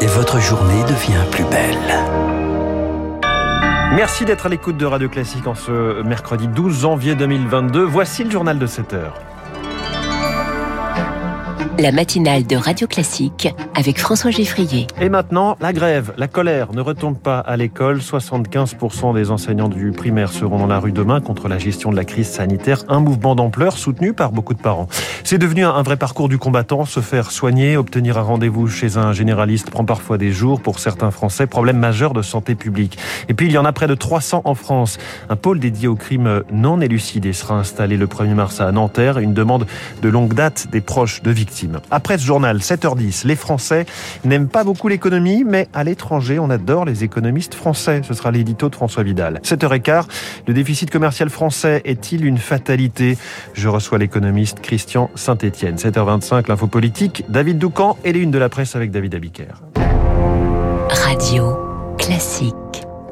et 0.00 0.06
votre 0.06 0.40
journée 0.40 0.82
devient 0.82 1.24
plus 1.30 1.44
belle. 1.44 1.76
Merci 3.94 4.24
d'être 4.24 4.46
à 4.46 4.48
l'écoute 4.48 4.76
de 4.76 4.84
Radio 4.84 5.08
Classique 5.08 5.46
en 5.46 5.54
ce 5.54 6.02
mercredi 6.02 6.48
12 6.48 6.80
janvier 6.80 7.14
2022. 7.14 7.82
Voici 7.82 8.24
le 8.24 8.30
journal 8.30 8.58
de 8.58 8.66
7 8.66 8.92
heures 8.94 9.25
la 11.78 11.92
matinale 11.92 12.46
de 12.46 12.56
Radio 12.56 12.86
Classique 12.86 13.54
avec 13.74 13.98
François 13.98 14.30
Geffrier. 14.30 14.86
Et 15.00 15.10
maintenant, 15.10 15.56
la 15.60 15.72
grève, 15.74 16.14
la 16.16 16.26
colère 16.26 16.72
ne 16.72 16.80
retombe 16.80 17.18
pas 17.18 17.38
à 17.38 17.56
l'école. 17.56 17.98
75% 17.98 19.14
des 19.14 19.30
enseignants 19.30 19.68
du 19.68 19.90
primaire 19.90 20.32
seront 20.32 20.58
dans 20.58 20.66
la 20.66 20.78
rue 20.78 20.92
demain 20.92 21.20
contre 21.20 21.48
la 21.48 21.58
gestion 21.58 21.90
de 21.90 21.96
la 21.96 22.04
crise 22.04 22.28
sanitaire. 22.28 22.84
Un 22.88 23.00
mouvement 23.00 23.34
d'ampleur 23.34 23.76
soutenu 23.76 24.14
par 24.14 24.32
beaucoup 24.32 24.54
de 24.54 24.60
parents. 24.60 24.88
C'est 25.22 25.36
devenu 25.38 25.64
un 25.64 25.82
vrai 25.82 25.96
parcours 25.96 26.28
du 26.28 26.38
combattant. 26.38 26.86
Se 26.86 27.00
faire 27.00 27.30
soigner, 27.30 27.76
obtenir 27.76 28.16
un 28.16 28.22
rendez-vous 28.22 28.68
chez 28.68 28.96
un 28.96 29.12
généraliste 29.12 29.70
prend 29.70 29.84
parfois 29.84 30.16
des 30.16 30.32
jours 30.32 30.60
pour 30.62 30.78
certains 30.78 31.10
Français. 31.10 31.46
Problème 31.46 31.78
majeur 31.78 32.14
de 32.14 32.22
santé 32.22 32.54
publique. 32.54 32.96
Et 33.28 33.34
puis, 33.34 33.46
il 33.46 33.52
y 33.52 33.58
en 33.58 33.66
a 33.66 33.72
près 33.72 33.86
de 33.86 33.94
300 33.94 34.42
en 34.44 34.54
France. 34.54 34.98
Un 35.28 35.36
pôle 35.36 35.58
dédié 35.58 35.88
aux 35.88 35.96
crimes 35.96 36.42
non 36.50 36.80
élucidés 36.80 37.34
sera 37.34 37.56
installé 37.56 37.98
le 37.98 38.06
1er 38.06 38.34
mars 38.34 38.60
à 38.60 38.72
Nanterre. 38.72 39.18
Une 39.18 39.34
demande 39.34 39.66
de 40.00 40.08
longue 40.08 40.32
date 40.32 40.68
des 40.70 40.80
proches 40.80 41.22
de 41.22 41.30
victimes. 41.30 41.65
Après 41.90 42.18
ce 42.18 42.24
journal, 42.24 42.58
7h10, 42.58 43.26
les 43.26 43.36
Français 43.36 43.86
n'aiment 44.24 44.48
pas 44.48 44.64
beaucoup 44.64 44.88
l'économie, 44.88 45.44
mais 45.44 45.68
à 45.72 45.84
l'étranger, 45.84 46.38
on 46.38 46.50
adore 46.50 46.84
les 46.84 47.04
économistes 47.04 47.54
français. 47.54 48.02
Ce 48.06 48.14
sera 48.14 48.30
l'édito 48.30 48.68
de 48.68 48.74
François 48.74 49.02
Vidal. 49.02 49.40
7h15, 49.42 50.04
le 50.46 50.54
déficit 50.54 50.90
commercial 50.90 51.30
français 51.30 51.82
est-il 51.84 52.24
une 52.24 52.38
fatalité? 52.38 53.18
Je 53.54 53.68
reçois 53.68 53.98
l'économiste 53.98 54.60
Christian 54.60 55.10
Saint-Etienne. 55.14 55.76
7h25, 55.76 56.48
l'info 56.48 56.66
politique, 56.66 57.24
David 57.28 57.58
Doucan 57.58 57.96
et 58.04 58.12
les 58.12 58.20
unes 58.20 58.30
de 58.30 58.38
la 58.38 58.48
presse 58.48 58.76
avec 58.76 58.90
David 58.90 59.14
Abiker. 59.14 59.54
Radio 60.88 61.56
classique. 61.98 62.65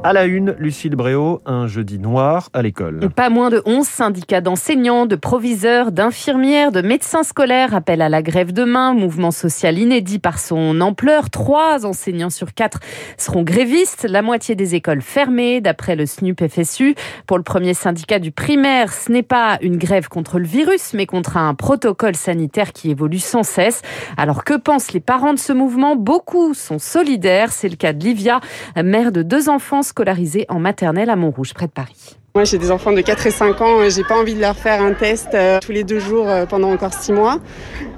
À 0.05 0.13
la 0.13 0.25
une, 0.25 0.55
Lucille 0.59 0.95
Bréau, 0.95 1.41
un 1.47 1.65
jeudi 1.65 1.97
noir 1.97 2.49
à 2.53 2.61
l'école. 2.61 3.09
Pas 3.15 3.31
moins 3.31 3.49
de 3.49 3.63
11 3.65 3.87
syndicats 3.87 4.39
d'enseignants, 4.39 5.07
de 5.07 5.15
proviseurs, 5.15 5.91
d'infirmières, 5.91 6.71
de 6.71 6.83
médecins 6.83 7.23
scolaires 7.23 7.73
appellent 7.73 8.03
à 8.03 8.09
la 8.09 8.21
grève 8.21 8.53
demain. 8.53 8.93
Mouvement 8.93 9.31
social 9.31 9.79
inédit 9.79 10.19
par 10.19 10.37
son 10.37 10.79
ampleur. 10.79 11.31
Trois 11.31 11.87
enseignants 11.87 12.29
sur 12.29 12.53
quatre 12.53 12.81
seront 13.17 13.41
grévistes. 13.41 14.05
La 14.07 14.21
moitié 14.21 14.53
des 14.53 14.75
écoles 14.75 15.01
fermées, 15.01 15.59
d'après 15.59 15.95
le 15.95 16.05
SNUP 16.05 16.39
FSU. 16.47 16.93
Pour 17.25 17.37
le 17.39 17.43
premier 17.43 17.73
syndicat 17.73 18.19
du 18.19 18.31
primaire, 18.31 18.93
ce 18.93 19.11
n'est 19.11 19.23
pas 19.23 19.57
une 19.61 19.77
grève 19.77 20.07
contre 20.07 20.37
le 20.37 20.45
virus, 20.45 20.93
mais 20.93 21.07
contre 21.07 21.35
un 21.35 21.55
protocole 21.55 22.15
sanitaire 22.15 22.73
qui 22.73 22.91
évolue 22.91 23.17
sans 23.17 23.41
cesse. 23.41 23.81
Alors 24.17 24.43
que 24.43 24.53
pensent 24.53 24.93
les 24.93 24.99
parents 24.99 25.33
de 25.33 25.39
ce 25.39 25.51
mouvement? 25.51 25.95
Beaucoup 25.95 26.53
sont 26.53 26.77
solidaires. 26.77 27.51
C'est 27.51 27.69
le 27.69 27.75
cas 27.75 27.91
de 27.91 28.03
Livia, 28.03 28.39
mère 28.83 29.11
de 29.11 29.23
deux 29.23 29.49
enfants 29.49 29.81
scolarisés 29.95 30.45
en 30.49 30.59
maternelle 30.59 31.09
à 31.09 31.15
Montrouge, 31.15 31.53
près 31.53 31.67
de 31.67 31.71
Paris. 31.71 32.17
Moi, 32.35 32.43
j'ai 32.43 32.57
des 32.57 32.69
enfants 32.69 32.91
de 32.91 32.99
4 32.99 33.27
et 33.27 33.31
5 33.31 33.61
ans. 33.61 33.89
J'ai 33.89 34.03
pas 34.03 34.17
envie 34.17 34.33
de 34.35 34.41
leur 34.41 34.57
faire 34.57 34.81
un 34.81 34.91
test 34.91 35.29
euh, 35.33 35.59
tous 35.61 35.71
les 35.71 35.85
deux 35.85 35.99
jours 35.99 36.27
euh, 36.27 36.45
pendant 36.45 36.69
encore 36.69 36.93
6 36.93 37.13
mois. 37.13 37.39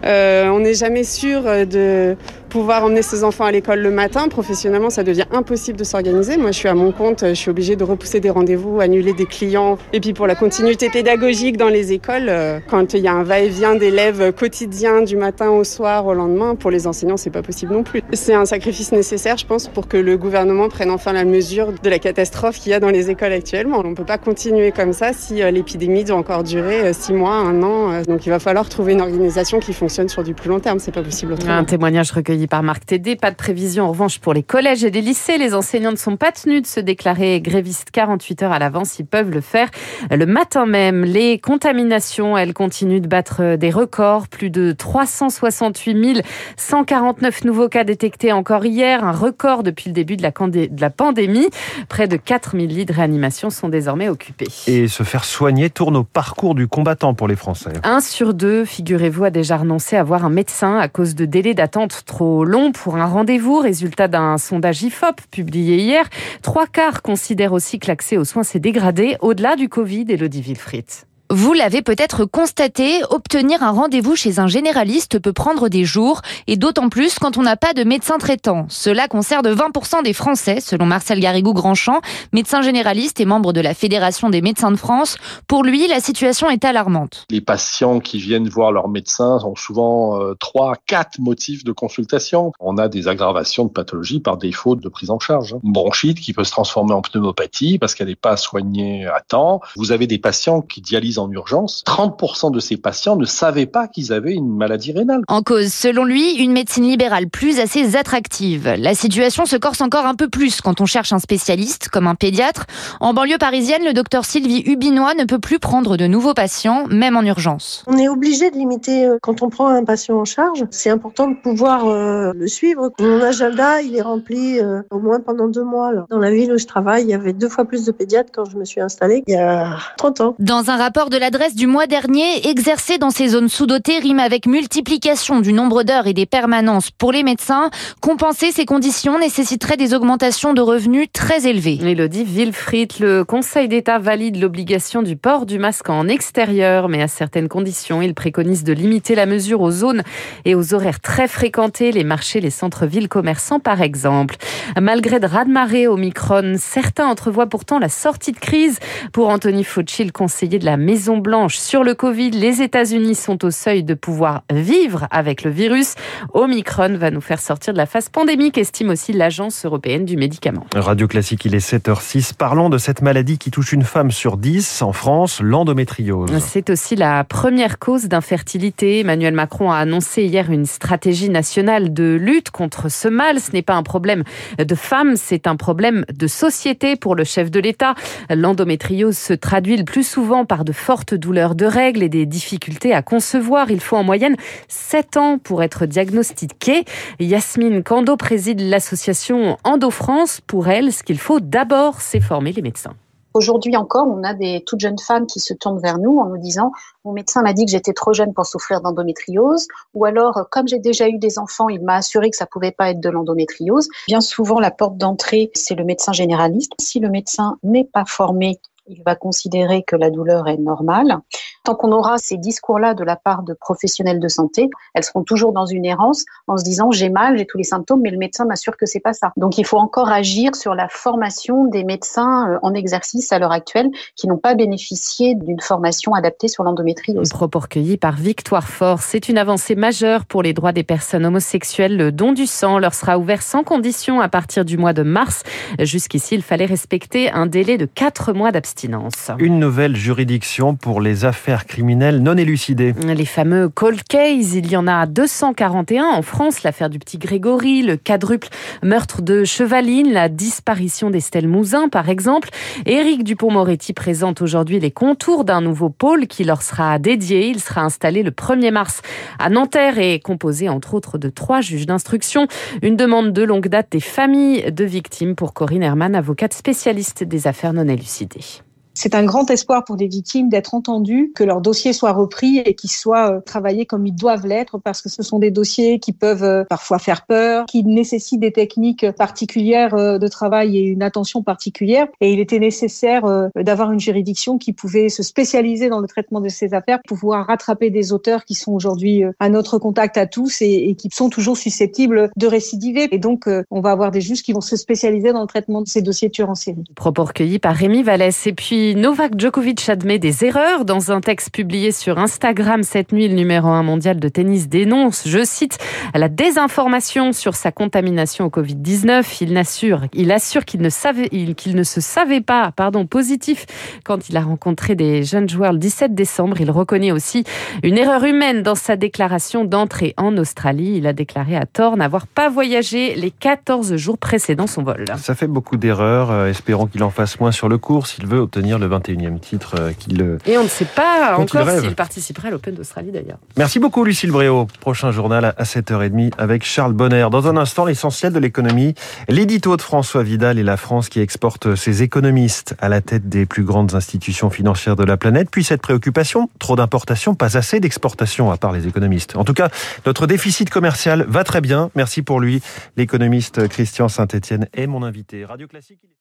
Euh, 0.06 0.48
on 0.50 0.59
n'est 0.59 0.73
jamais 0.73 1.03
sûr 1.03 1.44
de 1.44 2.16
pouvoir 2.48 2.86
emmener 2.86 3.02
ses 3.02 3.23
enfants 3.23 3.45
à 3.45 3.52
l'école 3.52 3.80
le 3.80 3.92
matin. 3.92 4.28
Professionnellement, 4.30 4.90
ça 4.90 5.03
devient 5.03 5.26
impossible 5.31 5.78
de 5.78 5.84
s'organiser. 5.84 6.38
Moi, 6.38 6.52
je 6.52 6.58
suis 6.58 6.67
à 6.67 6.73
mon 6.73 6.92
compte, 6.92 7.26
je 7.28 7.34
suis 7.34 7.50
obligée 7.50 7.76
de 7.76 7.84
repousser 7.84 8.20
des 8.20 8.30
rendez-vous, 8.30 8.80
annuler 8.80 9.14
des 9.14 9.25
clients. 9.25 9.78
Et 9.94 10.00
puis 10.00 10.14
pour 10.14 10.28
la 10.28 10.36
continuité 10.36 10.90
pédagogique 10.90 11.58
dans 11.58 11.70
les 11.70 11.92
écoles, 11.92 12.28
euh, 12.30 12.59
quand 12.70 12.94
il 12.94 13.02
y 13.02 13.08
a 13.08 13.14
un 13.14 13.23
va-et-vient 13.23 13.75
d'élèves 13.75 14.31
quotidien 14.34 15.02
du 15.02 15.18
matin 15.18 15.50
au 15.50 15.64
soir 15.64 16.06
au 16.06 16.14
lendemain, 16.14 16.56
pour 16.56 16.72
les 16.72 16.88
enseignants, 16.88 17.18
c'est 17.18 17.30
pas 17.30 17.42
possible 17.42 17.73
non 17.73 17.84
plus. 17.84 18.02
C'est 18.14 18.34
un 18.34 18.45
sacrifice 18.45 18.92
nécessaire, 18.92 19.38
je 19.38 19.45
pense, 19.45 19.68
pour 19.68 19.88
que 19.88 19.98
le 19.98 20.18
gouvernement 20.18 20.70
prenne 20.70 20.92
enfin 20.92 21.14
la 21.14 21.25
mesure 21.25 21.73
de 21.81 21.90
la 21.90 22.00
catastrophe 22.00 22.59
qu'il 22.59 22.72
y 22.72 22.73
a 22.73 22.80
dans 22.80 22.90
les 22.90 23.09
écoles 23.09 23.34
actuellement. 23.34 23.81
On 23.84 23.90
ne 23.90 23.95
peut 23.95 24.06
pas 24.06 24.18
continuer 24.18 24.72
comme 24.72 24.94
ça 24.94 25.12
si 25.13 25.41
euh, 25.41 25.52
l'épidémie 25.52 26.03
doit 26.03 26.18
encore 26.18 26.44
durer 26.44 26.94
6 26.94 27.12
euh, 27.12 27.16
mois, 27.16 27.34
un 27.34 27.62
an. 27.63 28.02
Donc 28.07 28.25
il 28.25 28.30
va 28.30 28.40
falloir 28.40 28.69
trouver 28.69 28.94
une 28.94 29.02
organisation 29.02 29.59
qui 29.59 29.74
fonctionne 29.74 29.87
sur 29.90 30.24
du 30.24 30.34
plus 30.34 30.50
long 30.50 30.59
terme. 30.59 30.80
C'est 30.80 30.92
pas 30.92 31.03
possible 31.03 31.34
autrement. 31.34 31.53
Un 31.53 31.64
témoignage 31.64 32.12
recueilli 32.12 32.48
par 32.48 32.64
Marc 32.64 32.86
Tédé. 32.86 33.16
Pas 33.16 33.31
de 33.31 33.36
prévision 33.36 33.86
en 33.86 33.90
revanche 33.90 34.20
pour 34.20 34.34
les 34.34 34.44
collèges 34.44 34.84
et 34.84 34.92
les 34.92 35.02
lycées. 35.02 35.38
Les 35.38 35.53
enseignants 35.53 35.92
ne 35.92 35.98
sont 35.98 36.18
pas 36.18 36.31
tenus 36.31 36.62
de 36.62 36.68
se 36.68 36.80
déclarer 36.80 37.42
grévistes 37.42 37.92
48 37.92 38.44
heures 38.44 38.52
à 38.52 38.59
l'avance. 38.59 39.00
Ils 39.00 39.06
peuvent 39.06 39.31
le 39.31 39.42
faire 39.42 39.70
le 40.12 40.25
matin 40.25 40.66
même. 40.66 41.03
Les 41.03 41.40
contaminations, 41.40 42.38
elles 42.38 42.53
continuent 42.53 43.02
de 43.02 43.08
battre 43.08 43.56
des 43.56 43.70
records. 43.70 44.28
Plus 44.28 44.50
de 44.50 44.72
368 44.72 46.24
149 46.56 47.44
nouveaux 47.44 47.69
cas 47.69 47.84
détectés 47.84 48.31
encore 48.31 48.66
hier. 48.66 49.04
Un 49.04 49.12
record 49.12 49.64
depuis 49.64 49.90
le 49.90 49.94
début 49.94 50.18
de 50.18 50.24
la, 50.24 50.31
de 50.31 50.81
la 50.81 50.90
pandémie. 50.90 51.48
Près 51.90 52.08
de 52.08 52.18
4000 52.18 52.69
lits 52.69 52.86
de 52.86 52.94
réanimation 52.94 53.50
sont 53.50 53.69
désormais 53.69 54.09
occupés. 54.09 54.48
Et 54.68 54.88
se 54.88 55.04
faire 55.04 55.24
soigner 55.24 55.69
tourne 55.69 55.98
au 55.98 56.04
parcours 56.04 56.56
du 56.56 56.68
combattant 56.68 57.14
pour 57.14 57.28
les 57.28 57.36
Français. 57.36 57.74
Un 57.84 58.00
sur 58.00 58.34
deux, 58.34 58.66
figurez-vous, 58.66 59.25
a 59.25 59.30
déjà 59.30 59.58
renoncé 59.77 59.95
à 59.95 60.03
voir 60.03 60.25
un 60.25 60.31
médecin 60.31 60.79
à 60.79 60.88
cause 60.88 61.13
de 61.13 61.25
délais 61.25 61.53
d'attente 61.53 62.01
trop 62.07 62.43
long 62.43 62.71
pour 62.71 62.97
un 62.97 63.05
rendez-vous. 63.05 63.59
Résultat 63.59 64.07
d'un 64.07 64.39
sondage 64.39 64.81
IFOP 64.81 65.21
publié 65.29 65.77
hier. 65.77 66.09
Trois 66.41 66.65
quarts 66.65 67.03
considèrent 67.03 67.53
aussi 67.53 67.77
que 67.77 67.85
l'accès 67.88 68.17
aux 68.17 68.25
soins 68.25 68.43
s'est 68.43 68.59
dégradé 68.59 69.17
au-delà 69.21 69.55
du 69.55 69.69
Covid, 69.69 70.07
Elodie 70.09 70.41
Wilfried. 70.41 71.06
Vous 71.29 71.51
l'avez 71.51 71.81
peut-être 71.81 72.23
constaté, 72.23 73.01
obtenir 73.09 73.61
un 73.61 73.71
rendez-vous 73.71 74.15
chez 74.15 74.39
un 74.39 74.47
généraliste 74.47 75.19
peut 75.19 75.33
prendre 75.33 75.67
des 75.67 75.83
jours, 75.83 76.21
et 76.47 76.55
d'autant 76.55 76.88
plus 76.88 77.19
quand 77.19 77.35
on 77.35 77.41
n'a 77.41 77.57
pas 77.57 77.73
de 77.73 77.83
médecin 77.83 78.17
traitant. 78.17 78.65
Cela 78.69 79.09
concerne 79.09 79.45
20% 79.45 80.03
des 80.03 80.13
Français, 80.13 80.61
selon 80.61 80.85
Marcel 80.85 81.19
Garrigou-Grandchamp, 81.19 81.99
médecin 82.31 82.61
généraliste 82.61 83.19
et 83.19 83.25
membre 83.25 83.51
de 83.51 83.59
la 83.59 83.73
Fédération 83.73 84.29
des 84.29 84.41
médecins 84.41 84.71
de 84.71 84.77
France. 84.77 85.17
Pour 85.47 85.65
lui, 85.65 85.89
la 85.89 85.99
situation 85.99 86.49
est 86.49 86.63
alarmante. 86.63 87.25
Les 87.29 87.41
patients 87.41 87.99
qui 87.99 88.19
viennent 88.19 88.47
voir 88.47 88.71
leur 88.71 88.88
médecin 88.88 89.39
ont 89.44 89.55
souvent 89.55 90.21
euh, 90.21 90.33
trois, 90.39 90.75
quatre 90.85 91.19
motifs 91.19 91.65
de 91.65 91.73
consultation. 91.73 92.53
On 92.61 92.77
a 92.77 92.88
des 92.88 93.09
aggravations 93.09 93.65
de 93.65 93.71
pathologie 93.71 94.21
par 94.21 94.38
défaut 94.38 94.75
de 94.75 94.88
prise 94.88 95.09
en 95.09 95.19
charge. 95.19 95.57
Une 95.61 95.73
bronchite 95.73 96.21
qui 96.21 96.31
peut 96.31 96.45
se 96.45 96.51
transformer 96.51 96.94
en 96.94 97.01
pneumopathie 97.01 97.79
parce 97.79 97.95
qu'elle 97.95 98.07
n'est 98.07 98.15
pas 98.15 98.38
soignée 98.38 99.07
à 99.07 99.19
temps. 99.19 99.59
Vous 99.75 99.91
avez 99.91 100.07
des 100.07 100.19
patients 100.19 100.61
qui 100.61 100.79
dialysent 100.79 101.16
en 101.19 101.29
urgence, 101.31 101.83
30% 101.85 102.51
de 102.51 102.59
ces 102.59 102.78
patients 102.78 103.16
ne 103.16 103.25
savaient 103.25 103.66
pas 103.66 103.88
qu'ils 103.88 104.13
avaient 104.13 104.33
une 104.33 104.55
maladie 104.55 104.91
rénale. 104.91 105.22
En 105.28 105.41
cause, 105.41 105.72
selon 105.72 106.03
lui, 106.03 106.35
une 106.35 106.51
médecine 106.51 106.83
libérale 106.85 107.29
plus 107.29 107.59
assez 107.59 107.95
attractive. 107.95 108.75
La 108.78 108.95
situation 108.95 109.45
se 109.45 109.56
corse 109.56 109.81
encore 109.81 110.06
un 110.06 110.16
peu 110.16 110.29
plus 110.29 110.61
quand 110.61 110.81
on 110.81 110.85
cherche 110.85 111.13
un 111.13 111.19
spécialiste, 111.19 111.89
comme 111.89 112.07
un 112.07 112.16
pédiatre. 112.16 112.66
En 113.00 113.13
banlieue 113.13 113.38
parisienne, 113.38 113.83
le 113.83 113.94
docteur 113.94 114.25
Sylvie 114.25 114.63
Hubinois 114.66 115.13
ne 115.13 115.25
peut 115.25 115.39
plus 115.39 115.59
prendre 115.59 115.97
de 115.97 116.07
nouveaux 116.07 116.33
patients, 116.33 116.85
même 116.89 117.17
en 117.17 117.23
urgence. 117.23 117.83
On 117.88 117.97
est 117.97 118.09
obligé 118.09 118.51
de 118.51 118.56
limiter 118.56 119.06
euh, 119.06 119.17
quand 119.22 119.41
on 119.41 119.50
prend 119.50 119.67
un 119.67 119.83
patient 119.83 120.17
en 120.17 120.25
charge. 120.25 120.66
C'est 120.72 120.89
important 120.89 121.27
de 121.27 121.35
pouvoir 121.35 121.88
euh, 121.88 122.33
le 122.35 122.47
suivre. 122.47 122.91
Mon 123.00 123.22
agenda, 123.22 123.81
il 123.81 123.95
est 123.95 124.01
rempli 124.01 124.59
euh, 124.59 124.81
au 124.91 125.00
moins 125.00 125.19
pendant 125.19 125.47
deux 125.47 125.63
mois. 125.63 125.91
Dans 126.09 126.19
la 126.19 126.31
ville 126.31 126.51
où 126.53 126.57
je 126.57 126.66
travaille, 126.66 127.03
il 127.03 127.09
y 127.09 127.13
avait 127.13 127.33
deux 127.33 127.50
fois 127.50 127.66
plus 127.66 127.85
de 127.85 127.91
pédiatres 127.91 128.31
quand 128.33 128.45
je 128.45 128.57
me 128.57 128.66
suis 128.66 128.81
installée 128.81 129.23
il 129.27 129.33
y 129.33 129.38
a 129.38 129.77
30 129.97 130.22
ans. 130.22 130.35
Dans 130.39 130.69
un 130.69 130.77
rapport 130.77 131.06
de 131.09 131.18
l'adresse 131.18 131.56
du 131.56 131.68
mois 131.68 131.88
dernier, 131.88 132.47
exercer 132.47 132.97
dans 132.97 133.12
ces 133.12 133.29
zones 133.29 133.47
sous-dotées 133.47 134.00
rime 134.00 134.19
avec 134.19 134.45
multiplication 134.45 135.40
du 135.40 135.53
nombre 135.53 135.84
d'heures 135.84 136.07
et 136.07 136.13
des 136.13 136.25
permanences 136.25 136.91
pour 136.91 137.12
les 137.12 137.23
médecins. 137.23 137.69
Compenser 138.01 138.51
ces 138.51 138.66
conditions 138.66 139.18
nécessiterait 139.18 139.78
des 139.78 139.94
augmentations 139.94 140.53
de 140.53 140.62
revenus 140.62 141.07
très 141.13 141.47
élevées. 141.47 141.79
Elodie 141.81 142.25
Wilfried, 142.25 142.94
le 143.00 143.23
Conseil 143.23 143.68
d'État 143.68 144.00
valide 144.00 144.41
l'obligation 144.41 145.01
du 145.01 145.16
port 145.16 145.45
du 145.45 145.59
masque 145.59 145.90
en 145.90 146.09
extérieur, 146.09 146.90
mais 146.90 147.01
à 147.01 147.07
certaines 147.07 147.47
conditions. 147.47 148.01
Il 148.01 148.13
préconise 148.13 148.63
de 148.63 148.74
limiter 148.74 149.16
la 149.16 149.25
mesure 149.25 149.62
aux 149.62 149.72
zones 149.72 150.03
et 150.44 150.56
aux 150.56 150.74
horaires 150.74 151.00
très 151.00 151.29
fréquentés, 151.29 151.91
les 151.91 152.03
marchés, 152.03 152.41
les 152.41 152.50
centres-villes 152.50 153.07
commerçants 153.07 153.59
par 153.59 153.81
exemple. 153.81 154.36
Malgré 154.80 155.19
de 155.19 155.27
raz-de-marée 155.27 155.88
au 155.88 155.95
Micron, 155.95 156.56
certains 156.57 157.07
entrevoient 157.07 157.48
pourtant 157.48 157.80
la 157.80 157.89
sortie 157.89 158.33
de 158.33 158.39
crise. 158.39 158.80
Pour 159.13 159.30
Anthony 159.30 159.63
Fauci, 159.63 160.04
le 160.04 160.12
conseiller 160.12 160.59
de 160.59 160.65
la 160.65 160.75
Maison 160.75 160.96
Maison-Blanche 160.97 161.57
sur 161.57 161.83
le 161.83 161.94
Covid. 161.94 162.31
Les 162.31 162.63
États-Unis 162.63 163.13
sont 163.13 163.45
au 163.45 163.51
seuil 163.51 163.83
de 163.83 163.94
pouvoir 163.94 164.41
vivre 164.51 165.05
avec 165.11 165.44
le 165.44 165.51
virus. 165.51 165.94
Omicron 166.33 166.97
va 166.97 167.11
nous 167.11 167.21
faire 167.21 167.39
sortir 167.39 167.71
de 167.73 167.77
la 167.77 167.85
phase 167.85 168.09
pandémique, 168.09 168.57
estime 168.57 168.89
aussi 168.89 169.13
l'Agence 169.13 169.63
européenne 169.63 170.05
du 170.05 170.17
médicament. 170.17 170.65
Radio 170.73 171.07
Classique, 171.07 171.45
il 171.45 171.53
est 171.53 171.59
7h06. 171.59 172.33
Parlons 172.33 172.71
de 172.71 172.79
cette 172.79 173.03
maladie 173.03 173.38
qui 173.38 173.51
touche 173.51 173.73
une 173.73 173.83
femme 173.83 174.09
sur 174.09 174.38
10 174.38 174.81
en 174.81 174.91
France, 174.91 175.39
l'endométriose. 175.39 176.35
C'est 176.39 176.71
aussi 176.71 176.95
la 176.95 177.23
première 177.23 177.77
cause 177.77 178.05
d'infertilité. 178.05 179.01
Emmanuel 179.01 179.35
Macron 179.35 179.69
a 179.69 179.77
annoncé 179.77 180.23
hier 180.23 180.51
une 180.51 180.65
stratégie 180.65 181.29
nationale 181.29 181.94
de 181.94 182.17
lutte 182.19 182.49
contre 182.49 182.89
ce 182.89 183.07
mal. 183.07 183.39
Ce 183.39 183.51
n'est 183.51 183.61
pas 183.61 183.75
un 183.75 183.83
problème 183.83 184.23
de 184.57 184.75
femmes, 184.75 185.15
c'est 185.15 185.45
un 185.45 185.57
problème 185.57 186.05
de 186.11 186.25
société 186.25 186.95
pour 186.95 187.13
le 187.13 187.23
chef 187.23 187.51
de 187.51 187.59
l'État. 187.59 187.94
L'endométriose 188.31 189.15
se 189.15 189.33
traduit 189.33 189.77
le 189.77 189.83
plus 189.83 190.07
souvent 190.07 190.44
par 190.44 190.65
de 190.65 190.71
fortes 190.88 191.16
douleurs 191.16 191.54
de 191.54 191.66
règles 191.66 192.01
et 192.01 192.07
des 192.07 192.25
difficultés 192.25 192.94
à 192.94 193.01
concevoir. 193.01 193.72
Il 193.72 193.81
faut 193.81 193.98
en 193.98 194.06
moyenne 194.06 194.38
7 194.69 195.18
ans 195.18 195.38
pour 195.38 195.62
être 195.62 195.86
diagnostiqué. 195.86 196.86
Yasmine 197.19 197.84
Kando 197.84 198.16
préside 198.16 198.62
l'association 198.62 199.57
Endo 199.66 199.89
France. 199.89 200.39
Pour 200.48 200.69
elle, 200.69 200.94
ce 200.94 201.04
qu'il 201.04 201.19
faut 201.19 201.42
d'abord, 201.42 202.00
c'est 202.00 202.22
former 202.22 202.54
les 202.54 202.62
médecins. 202.62 202.94
Aujourd'hui 203.34 203.75
encore, 203.75 204.07
on 204.07 204.24
a 204.24 204.34
des 204.34 204.63
toutes 204.66 204.80
jeunes 204.80 204.98
femmes 204.98 205.28
qui 205.28 205.42
se 205.42 205.54
tournent 205.54 205.81
vers 205.81 205.98
nous 205.98 206.19
en 206.19 206.28
nous 206.28 206.38
disant 206.38 206.72
mon 207.04 207.12
médecin 207.12 207.42
m'a 207.42 207.51
dit 207.51 207.66
que 207.66 207.72
j'étais 207.72 207.92
trop 207.92 208.13
jeune 208.13 208.33
pour 208.33 208.45
souffrir 208.45 208.80
d'endométriose 208.80 209.68
ou 209.94 210.06
alors 210.06 210.48
comme 210.50 210.69
j'ai 210.69 210.80
déjà 210.80 211.10
eu 211.10 211.18
des 211.18 211.38
enfants, 211.38 211.68
il 211.68 211.83
m'a 211.83 211.95
assuré 211.95 212.30
que 212.30 212.38
ça 212.38 212.45
pouvait 212.45 212.72
pas 212.72 212.92
être 212.92 213.01
de 213.01 213.10
l'endométriose. 213.10 213.90
Bien 214.07 214.22
souvent 214.22 214.62
la 214.62 214.72
porte 214.72 214.98
d'entrée, 214.98 215.51
c'est 215.54 215.75
le 215.75 215.83
médecin 215.83 216.13
généraliste. 216.13 216.72
Si 216.80 217.01
le 217.01 217.10
médecin 217.10 217.57
n'est 217.62 217.83
pas 217.83 218.06
formé 218.07 218.62
il 218.88 219.04
va 219.04 219.16
considérer 219.16 219.84
que 219.84 219.95
la 219.95 220.10
douleur 220.10 220.48
est 220.48 220.57
normale. 220.57 221.19
Tant 221.68 221.75
qu'on 221.75 221.92
aura 221.92 222.18
ces 222.18 222.38
discours-là 222.38 222.94
de 222.94 223.04
la 223.04 223.18
part 223.18 223.44
de 223.44 223.54
professionnels 223.54 224.22
de 224.22 224.30
santé, 224.30 224.69
elles 224.94 225.04
seront 225.04 225.24
toujours 225.24 225.52
dans 225.52 225.66
une 225.66 225.84
errance 225.84 226.24
en 226.48 226.56
se 226.56 226.64
disant 226.64 226.92
j'ai 226.92 227.10
mal, 227.10 227.38
j'ai 227.38 227.46
tous 227.46 227.58
les 227.58 227.66
symptômes, 227.66 228.00
mais 228.02 228.10
le 228.10 228.18
médecin 228.18 228.46
m'assure 228.46 228.78
que 228.78 228.86
c'est 228.86 229.02
pas 229.02 229.12
ça. 229.12 229.34
Donc 229.36 229.58
il 229.58 229.66
faut 229.66 229.75
encore 229.75 230.10
agir 230.10 230.56
sur 230.56 230.75
la 230.75 230.88
formation 230.88 231.66
des 231.66 231.84
médecins 231.84 232.52
euh, 232.52 232.60
en 232.62 232.74
exercice 232.74 233.34
à 233.34 233.40
l'heure 233.40 233.52
actuelle 233.52 233.90
qui 234.16 234.30
n'ont 234.30 234.38
pas 234.38 234.56
bénéficié 234.56 235.36
d'une 235.36 235.60
formation 235.60 236.14
adaptée 236.14 236.48
sur 236.48 236.64
l'endométriose. 236.64 237.28
Propos 237.31 237.60
recueillis 237.60 237.98
par 237.98 238.16
Victoire 238.16 238.69
Fort. 238.69 239.02
C'est 239.02 239.28
une 239.28 239.38
avancée 239.38 239.75
majeure 239.75 240.24
pour 240.24 240.44
les 240.44 240.54
droits 240.54 240.72
des 240.72 240.84
personnes 240.84 241.25
homosexuelles. 241.25 241.98
Le 241.98 242.14
don 242.14 242.31
du 242.31 242.46
sang 242.46 242.80
leur 242.80 242.94
sera 242.94 243.18
ouvert 243.18 243.42
sans 243.42 243.66
condition 243.66 244.22
à 244.22 244.30
partir 244.30 244.64
du 244.64 244.78
mois 244.78 244.94
de 244.94 245.04
mars. 245.04 245.44
Jusqu'ici, 245.80 246.36
il 246.36 246.44
fallait 246.44 246.66
respecter 246.66 247.30
un 247.30 247.46
délai 247.46 247.78
de 247.78 247.86
4 247.86 248.31
mois 248.31 248.54
d'abstinence. 248.54 249.31
Une 249.38 249.60
nouvelle 249.60 249.98
juridiction 249.98 250.74
pour 250.74 251.02
les 251.02 251.25
affaires 251.25 251.56
criminelles 251.65 252.21
non 252.21 252.36
élucidées. 252.38 252.94
Les 252.94 253.25
fameux 253.25 253.69
cold 253.69 254.04
cases, 254.04 254.54
il 254.54 254.69
y 254.69 254.75
en 254.75 254.88
a 254.88 255.06
241 255.06 256.06
en 256.06 256.21
France. 256.21 256.63
L'affaire 256.63 256.89
du 256.89 257.00
petit 257.00 257.18
Grégory, 257.18 257.81
le 257.81 257.98
quadruple 257.98 258.50
meurtre 258.83 259.21
de 259.21 259.44
Chevaline, 259.44 260.12
la 260.12 260.30
disparition 260.30 261.09
d'Estelle 261.09 261.48
Mouzin, 261.48 261.89
par 261.89 262.09
exemple. 262.09 262.50
Éric 262.86 263.24
Dupont-Moretti 263.24 263.94
présente 263.94 264.42
aujourd'hui 264.42 264.80
les 264.80 264.92
contours 264.92 265.45
d'un 265.45 265.62
nouveau 265.62 265.89
pôle 265.89 266.27
qui 266.27 266.44
leur 266.44 266.62
sera 266.62 267.00
dédié. 267.00 267.48
Il 267.48 267.59
sera 267.59 267.81
installé 267.81 268.24
le 268.24 268.31
1er 268.31 268.71
mars 268.71 269.01
à 269.39 269.50
Nanterre 269.50 270.00
et 270.00 270.19
composé 270.19 270.69
entre 270.69 270.94
autres 270.94 271.18
de 271.18 271.30
trois 271.30 271.62
juges 271.62 271.86
d'instruction. 271.86 272.48
Une 272.81 272.95
demande 272.95 273.33
de 273.33 273.44
longue 273.44 273.68
date 273.68 273.88
des 273.92 274.00
familles 274.00 274.71
de 274.71 274.86
victimes 274.86 275.36
pour 275.36 275.54
Corinne 275.54 275.83
Herman, 275.83 276.15
avocate 276.15 276.54
spécialiste 276.54 277.24
des 277.24 277.48
affaires 277.48 277.74
non 277.74 277.88
élucidées. 277.88 278.67
C'est 278.99 279.13
un 279.13 279.23
grand 279.23 279.47
espoir 279.51 279.85
pour 279.85 279.95
des 279.95 280.07
victimes 280.07 280.49
d'être 280.49 280.73
entendues, 280.73 281.31
que 281.35 281.44
leur 281.44 281.61
dossier 281.61 281.94
soit 281.94 282.13
repris 282.13 282.57
et 282.57 282.73
qu'ils 282.73 282.89
soient 282.89 283.33
euh, 283.33 283.41
travaillés 283.41 283.85
comme 283.85 284.07
ils 284.07 284.15
doivent 284.15 284.47
l'être 284.47 284.79
parce 284.79 285.03
que 285.03 285.09
ce 285.09 285.21
sont 285.21 285.38
des 285.38 285.51
dossiers 285.51 285.99
qui 285.99 286.13
peuvent 286.13 286.44
euh, 286.44 286.63
parfois 286.63 286.97
faire 286.97 287.27
peur, 287.27 287.67
qui 287.67 287.83
nécessitent 287.83 288.39
des 288.39 288.51
techniques 288.51 289.05
particulières 289.11 289.94
euh, 289.94 290.17
de 290.17 290.27
travail 290.27 290.79
et 290.79 290.81
une 290.81 291.03
attention 291.03 291.44
particulière. 291.44 292.07
Et 292.21 292.33
il 292.33 292.39
était 292.39 292.57
nécessaire 292.57 293.21
d'avoir 293.55 293.91
une 293.91 293.99
juridiction 293.99 294.57
qui 294.57 294.73
pouvait 294.73 295.09
se 295.09 295.21
spécialiser 295.21 295.89
dans 295.89 295.99
le 295.99 296.07
traitement 296.07 296.41
de 296.41 296.49
ces 296.49 296.73
affaires, 296.73 296.97
pouvoir 297.07 297.45
rattraper 297.45 297.91
des 297.91 298.13
auteurs 298.13 298.45
qui 298.45 298.55
sont 298.55 298.71
aujourd'hui 298.71 299.21
à 299.39 299.49
notre 299.49 299.77
contact 299.77 300.17
à 300.17 300.25
tous 300.25 300.61
et, 300.61 300.95
qui 300.95 301.09
sont 301.11 301.29
toujours 301.29 301.57
susceptibles 301.57 302.31
de 302.35 302.47
récidiver. 302.47 303.07
Et 303.11 303.19
donc, 303.19 303.47
on 303.69 303.81
va 303.81 303.91
avoir 303.91 304.09
des 304.09 304.21
juges 304.21 304.41
qui 304.41 304.53
vont 304.53 304.61
se 304.61 304.75
spécialiser 304.75 305.33
dans 305.33 305.41
le 305.41 305.47
traitement 305.47 305.81
de 305.83 305.88
ces 305.88 306.01
dossiers 306.01 306.31
tueurs 306.31 306.49
en 306.49 306.55
série. 306.55 306.83
Propos 306.95 307.25
recueillis 307.25 307.59
par 307.59 307.75
Rémi 307.75 308.01
Vallès. 308.01 308.47
Novak 308.95 309.39
Djokovic 309.39 309.89
admet 309.89 310.19
des 310.19 310.45
erreurs. 310.45 310.86
Dans 310.86 311.12
un 311.12 311.22
texte 311.22 311.51
publié 311.51 311.92
sur 311.92 312.18
Instagram 312.19 312.84
cette 312.84 313.12
nuit, 313.12 313.28
le 313.28 313.34
numéro 313.34 313.68
1 313.68 313.84
mondial 313.84 314.19
de 314.19 314.30
tennis 314.30 314.69
dénonce, 314.69 315.28
je 315.28 315.44
cite, 315.44 315.78
la 316.13 316.30
désinformation 316.30 317.34
sur 317.34 317.56
sa 317.56 317.72
contamination 317.72 318.45
au 318.45 318.50
Covid-19. 318.50 319.38
Il 319.42 319.57
assure, 319.57 320.01
il 320.13 320.31
assure 320.31 320.66
qu'il 320.66 320.81
ne 320.81 320.89
savait, 320.89 321.30
ne 321.31 321.84
se 321.84 322.01
savait 322.01 322.42
pas, 322.42 322.72
pardon, 322.72 323.06
positif 323.06 323.66
quand 324.04 324.30
il 324.30 324.38
a 324.38 324.42
rencontré 324.42 324.95
des 324.95 325.24
jeunes 325.24 325.50
joueurs 325.50 325.74
le 325.74 325.80
17 325.80 326.13
décembre. 326.13 326.62
Il 326.62 326.72
reconnaît 326.72 327.12
aussi 327.12 327.44
une 327.83 327.98
erreur 327.98 328.24
humaine 328.24 328.63
dans 328.63 328.75
sa 328.75 328.95
déclaration 328.95 329.66
d'entrée 329.66 330.13
en 330.18 330.38
Australie. 330.38 330.94
Il 330.98 331.07
a 331.07 331.13
déclaré 331.13 331.56
à 331.56 331.66
tort 331.66 331.98
n'avoir 331.98 332.28
pas 332.28 332.50
voyagé 332.50 333.16
les 333.16 333.31
14 333.31 333.95
jours 333.95 334.18
précédant 334.18 334.68
son 334.68 334.83
vol. 334.83 335.06
Ça 335.18 335.36
fait 335.36 335.48
beaucoup 335.48 335.78
d'erreurs. 335.78 336.31
Euh, 336.31 336.48
espérons 336.48 336.88
qu'il 336.88 337.04
en 337.04 337.10
fasse 337.10 337.40
moins 337.40 337.51
sur 337.51 337.69
le 337.69 337.78
cours 337.78 338.07
s'il 338.07 338.28
veut 338.28 338.40
obtenir 338.40 338.76
le 338.77 338.88
21e 338.88 339.39
titre 339.39 339.75
euh, 339.79 339.91
qu'il 339.91 340.38
Et 340.45 340.57
on 340.57 340.63
ne 340.63 340.68
sait 340.68 340.85
pas 340.85 341.38
encore 341.38 341.69
s'il 341.79 341.95
participerait 341.95 342.50
à 342.50 342.51
l'Open 342.51 342.75
d'Australie 342.75 343.12
d'ailleurs. 343.12 343.38
Merci 343.57 343.79
beaucoup 343.79 344.03
Lucille 344.03 344.31
Bréau. 344.31 344.68
Prochain 344.79 345.12
journal 345.12 345.45
à 345.45 345.63
7h30 345.63 346.33
avec 346.38 346.63
Charles 346.63 346.94
Bonner. 346.94 347.27
Dans 347.31 347.47
un 347.47 347.57
instant, 347.57 347.85
l'essentiel 347.85 348.33
de 348.33 348.39
l'économie, 348.39 348.95
l'édito 349.29 349.77
de 349.77 349.81
François 349.81 350.24
Vidal 350.24 350.59
et 350.59 350.63
la 350.63 350.77
France 350.77 351.09
qui 351.09 351.19
exporte 351.19 351.75
ses 351.75 352.03
économistes 352.03 352.75
à 352.79 352.89
la 352.89 353.01
tête 353.01 353.29
des 353.29 353.45
plus 353.45 353.63
grandes 353.63 353.95
institutions 353.95 354.50
financières 354.50 354.95
de 354.95 355.03
la 355.03 355.18
planète. 355.18 355.50
Puis 355.51 355.63
cette 355.63 355.81
préoccupation, 355.81 356.50
trop 356.59 356.75
d'importation, 356.75 357.35
pas 357.35 357.57
assez 357.57 357.80
d'exportation 357.80 358.51
à 358.51 358.57
part 358.57 358.71
les 358.71 358.88
économistes. 358.88 359.35
En 359.35 359.44
tout 359.44 359.53
cas, 359.53 359.69
notre 360.06 360.27
déficit 360.27 360.69
commercial 360.69 361.25
va 361.27 361.44
très 361.44 361.62
bien. 361.62 361.89
Merci 361.95 362.21
pour 362.21 362.39
lui. 362.39 362.62
L'économiste 362.95 363.68
Christian 363.68 364.07
Saint-Etienne 364.07 364.68
est 364.73 364.88
mon 364.88 365.03
invité. 365.03 365.45
Radio 365.45 365.68
Classique. 365.68 366.07